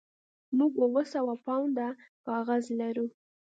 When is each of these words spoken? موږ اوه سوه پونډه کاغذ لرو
موږ 0.57 0.73
اوه 0.85 1.03
سوه 1.13 1.33
پونډه 1.45 1.87
کاغذ 2.25 2.63
لرو 2.79 3.05